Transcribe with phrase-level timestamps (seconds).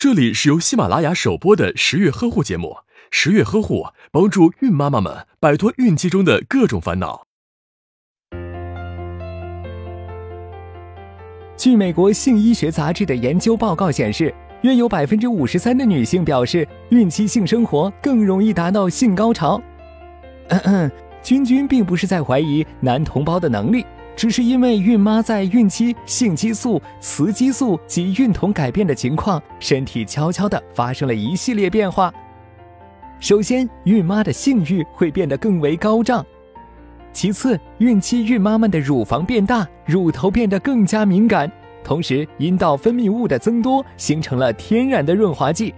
[0.00, 2.76] 这里是由喜马拉雅首播的十月呵护节目，
[3.10, 7.26] 十月呵护帮助孕妈妈们摆脱孕期中的各种烦恼。
[11.56, 19.60] 据美国性医学杂志的研究报告显示，约有百分之五十三的女性表示，孕期性生活更容易达到性高潮。
[20.46, 20.92] 嗯嗯，
[21.24, 23.84] 君君并不是在怀疑男同胞的能力。
[24.18, 32.12] 只是因为孕妈在孕期性激素、雌激素及孕酮改变的情况，身体悄悄地发生了一系列变化。
[33.20, 36.20] 首先，孕妈的性欲会变得更为高涨；
[37.12, 41.48] 其次，孕期孕妈们的乳房变大，乳头变得更加敏感，
[41.84, 45.72] 同时阴道分泌物的增多形成了天然的润滑剂。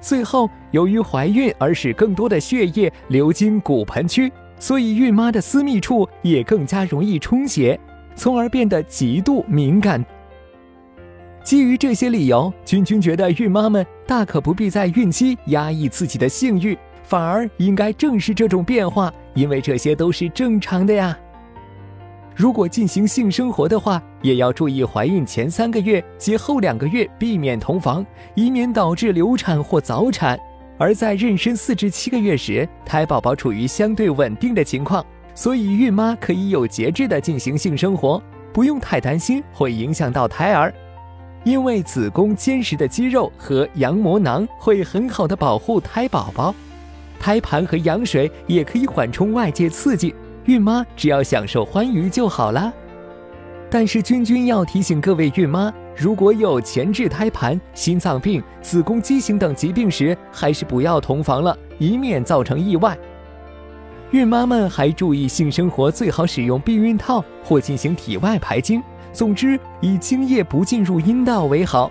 [0.00, 4.32] 最后，由于怀孕而使更多的血液流经骨盆区。
[4.62, 7.76] 所以，孕妈的私密处也更加容易充血，
[8.14, 10.06] 从而变得极度敏感。
[11.42, 21.18] 基于这些理由，君君觉得孕妈们大可不必在孕期压抑自己的性欲，反而应该正视这种变化，因为这些都是正常的呀。
[22.36, 28.06] 如果进行性生活的话，也要注意怀孕前三个月及后两个月避免同房，
[28.36, 30.38] 以免导致流产或早产。
[30.82, 38.20] 而在妊娠四至七个月时，胎宝宝处于相对稳定的情况，所以孕妈可以有节制地进行性生活，
[38.52, 40.74] 不用太担心会影响到胎儿，
[41.44, 46.52] 因为子宫坚实的肌肉和羊膜囊会很好的保护胎宝宝，
[47.20, 50.12] 胎盘和羊水也可以缓冲外界刺激，
[50.46, 52.72] 孕妈只要享受欢愉就好了。
[53.70, 55.72] 但是君君要提醒各位孕妈。
[55.94, 62.96] 如果有前置胎盘、心脏病、子宫畸形等疾病时，还是不要同房了，以免造成意外。
[64.10, 68.82] 孕妈们还注意性生活最好使用避孕套或进行体外排精，
[69.12, 71.90] 总之以精液不进入阴道为好，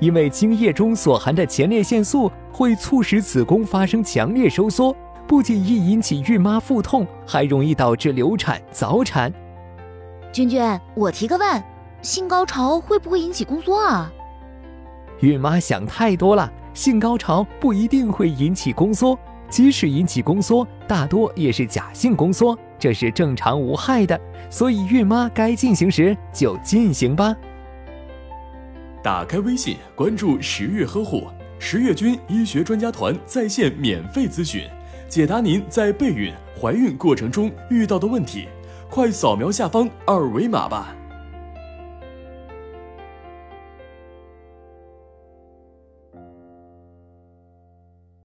[0.00, 4.96] 因为精液中所含的前列腺素会促使子宫发生强烈收缩，
[5.26, 9.32] 不仅易引起孕妈腹痛，还容易导致流产、早产。
[10.32, 10.60] 君君，
[10.94, 11.75] 我提个问。
[12.06, 14.12] 性高潮会不会引起宫缩啊？
[15.18, 19.18] 孕妈想太多了，性高潮不一定会引起宫缩，
[19.50, 24.18] 即使引起宫缩，大多也是假性宫缩，这是正常无害的。
[24.48, 27.34] 所以孕妈该进行时就进行吧。
[29.02, 31.24] 打开微信，关注十月呵护，
[31.58, 34.62] 十月军医学专家团在线免费咨询，
[35.08, 38.46] 解答您在备孕、怀孕过程中遇到的问题。
[38.88, 40.94] 快扫描下方二维码吧。